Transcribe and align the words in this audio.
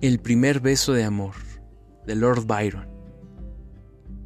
El 0.00 0.20
primer 0.20 0.60
beso 0.60 0.92
de 0.92 1.02
amor, 1.02 1.34
de 2.06 2.14
Lord 2.14 2.46
Byron. 2.46 2.86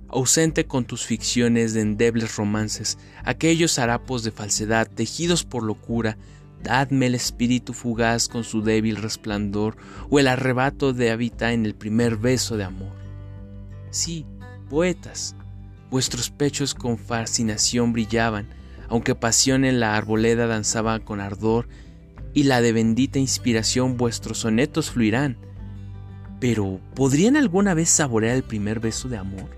Ausente 0.06 0.66
con 0.66 0.84
tus 0.84 1.06
ficciones 1.06 1.72
de 1.72 1.80
endebles 1.80 2.36
romances, 2.36 2.98
aquellos 3.24 3.78
harapos 3.78 4.22
de 4.22 4.32
falsedad 4.32 4.86
tejidos 4.86 5.44
por 5.44 5.62
locura, 5.62 6.18
dadme 6.62 7.06
el 7.06 7.14
espíritu 7.14 7.72
fugaz 7.72 8.28
con 8.28 8.44
su 8.44 8.60
débil 8.60 8.96
resplandor 8.96 9.78
o 10.10 10.18
el 10.18 10.28
arrebato 10.28 10.92
de 10.92 11.10
habita 11.10 11.54
en 11.54 11.64
el 11.64 11.74
primer 11.74 12.18
beso 12.18 12.58
de 12.58 12.64
amor. 12.64 12.92
Sí, 13.88 14.26
poetas, 14.68 15.36
vuestros 15.90 16.28
pechos 16.28 16.74
con 16.74 16.98
fascinación 16.98 17.94
brillaban, 17.94 18.46
aunque 18.90 19.14
pasión 19.14 19.64
en 19.64 19.80
la 19.80 19.96
arboleda 19.96 20.46
danzaba 20.46 21.00
con 21.00 21.18
ardor, 21.18 21.66
y 22.34 22.42
la 22.42 22.60
de 22.60 22.74
bendita 22.74 23.18
inspiración 23.18 23.96
vuestros 23.96 24.36
sonetos 24.36 24.90
fluirán 24.90 25.38
pero, 26.42 26.80
¿podrían 26.96 27.36
alguna 27.36 27.72
vez 27.72 27.88
saborear 27.88 28.34
el 28.34 28.42
primer 28.42 28.80
beso 28.80 29.08
de 29.08 29.16
amor? 29.16 29.48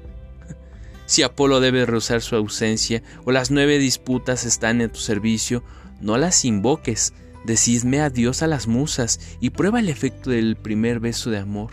si 1.07 1.23
Apolo 1.23 1.61
debe 1.61 1.87
rehusar 1.87 2.21
su 2.21 2.37
ausencia 2.37 3.03
o 3.25 3.33
las 3.33 3.51
nueve 3.51 3.79
disputas 3.79 4.45
están 4.45 4.83
en 4.83 4.91
tu 4.91 5.01
servicio, 5.01 5.65
no 6.03 6.19
las 6.19 6.45
invoques, 6.45 7.15
decidme 7.47 8.03
adiós 8.03 8.43
a 8.43 8.49
las 8.49 8.67
musas 8.67 9.19
y 9.41 9.49
prueba 9.49 9.81
el 9.81 9.89
efecto 9.89 10.29
del 10.29 10.57
primer 10.57 11.01
beso 11.01 11.31
de 11.31 11.39
amor. 11.39 11.71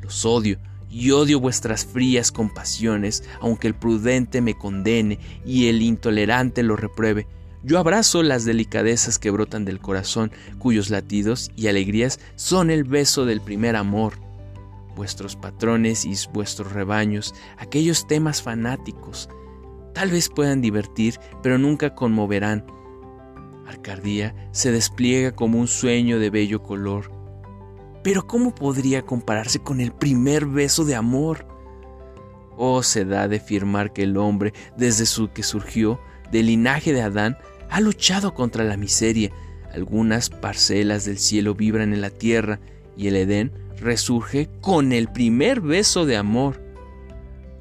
Los 0.00 0.24
odio 0.24 0.60
y 0.88 1.10
odio 1.10 1.40
vuestras 1.40 1.84
frías 1.84 2.30
compasiones, 2.30 3.24
aunque 3.40 3.66
el 3.66 3.74
prudente 3.74 4.40
me 4.40 4.56
condene 4.56 5.18
y 5.44 5.66
el 5.66 5.82
intolerante 5.82 6.62
lo 6.62 6.76
repruebe 6.76 7.26
yo 7.64 7.78
abrazo 7.78 8.24
las 8.24 8.44
delicadezas 8.44 9.20
que 9.20 9.30
brotan 9.30 9.64
del 9.64 9.78
corazón, 9.78 10.32
cuyos 10.58 10.90
latidos 10.90 11.52
y 11.54 11.68
alegrías 11.68 12.18
son 12.34 12.72
el 12.72 12.82
beso 12.82 13.24
del 13.24 13.40
primer 13.40 13.76
amor. 13.76 14.14
Vuestros 14.94 15.36
patrones 15.36 16.04
y 16.04 16.14
vuestros 16.32 16.72
rebaños, 16.72 17.34
aquellos 17.56 18.06
temas 18.06 18.42
fanáticos, 18.42 19.28
tal 19.94 20.10
vez 20.10 20.28
puedan 20.28 20.60
divertir, 20.60 21.18
pero 21.42 21.58
nunca 21.58 21.94
conmoverán. 21.94 22.66
Arcardía 23.66 24.34
se 24.52 24.70
despliega 24.70 25.32
como 25.32 25.58
un 25.58 25.68
sueño 25.68 26.18
de 26.18 26.30
bello 26.30 26.62
color. 26.62 27.10
Pero 28.02 28.26
¿cómo 28.26 28.54
podría 28.54 29.02
compararse 29.02 29.60
con 29.60 29.80
el 29.80 29.92
primer 29.92 30.46
beso 30.46 30.84
de 30.84 30.94
amor? 30.94 31.46
Oh, 32.56 32.82
se 32.82 33.04
da 33.04 33.28
de 33.28 33.40
firmar 33.40 33.92
que 33.92 34.02
el 34.02 34.16
hombre, 34.16 34.52
desde 34.76 35.06
su 35.06 35.32
que 35.32 35.42
surgió, 35.42 36.00
del 36.30 36.46
linaje 36.46 36.92
de 36.92 37.02
Adán, 37.02 37.38
ha 37.70 37.80
luchado 37.80 38.34
contra 38.34 38.64
la 38.64 38.76
miseria. 38.76 39.30
Algunas 39.72 40.28
parcelas 40.28 41.04
del 41.04 41.18
cielo 41.18 41.54
vibran 41.54 41.94
en 41.94 42.00
la 42.02 42.10
tierra 42.10 42.60
y 42.96 43.08
el 43.08 43.16
Edén 43.16 43.52
resurge 43.78 44.48
con 44.60 44.92
el 44.92 45.08
primer 45.08 45.60
beso 45.60 46.06
de 46.06 46.16
amor. 46.16 46.60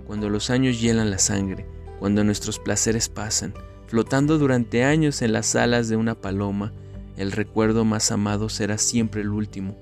Cuando 0.05 0.29
los 0.29 0.49
años 0.49 0.79
hielan 0.79 1.09
la 1.09 1.19
sangre, 1.19 1.65
cuando 1.99 2.23
nuestros 2.23 2.59
placeres 2.59 3.09
pasan, 3.09 3.53
flotando 3.87 4.37
durante 4.37 4.83
años 4.83 5.21
en 5.21 5.33
las 5.33 5.55
alas 5.55 5.89
de 5.89 5.95
una 5.95 6.15
paloma, 6.15 6.73
el 7.17 7.31
recuerdo 7.31 7.85
más 7.85 8.11
amado 8.11 8.49
será 8.49 8.77
siempre 8.77 9.21
el 9.21 9.29
último, 9.29 9.77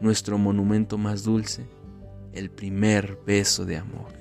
nuestro 0.00 0.38
monumento 0.38 0.98
más 0.98 1.24
dulce, 1.24 1.66
el 2.32 2.50
primer 2.50 3.18
beso 3.26 3.64
de 3.64 3.78
amor. 3.78 4.15